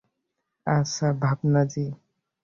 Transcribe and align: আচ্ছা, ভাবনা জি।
আচ্ছা, 0.67 1.07
ভাবনা 1.21 1.61
জি। 1.65 1.85